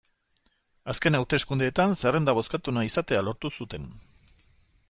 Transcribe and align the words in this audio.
Azken 0.93 1.17
hauteskundeetan 1.19 1.93
zerrenda 1.99 2.35
bozkatuena 2.39 2.87
izatea 2.91 3.23
lortu 3.29 3.53
zuten. 3.63 3.91